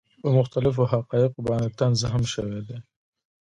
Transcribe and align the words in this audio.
پۀ 0.21 0.27
مختلفو 0.39 0.83
حقائقو 0.93 1.39
باندې 1.47 1.69
طنز 1.77 1.99
هم 2.11 2.23
شوے 2.33 2.59
دے، 2.67 2.77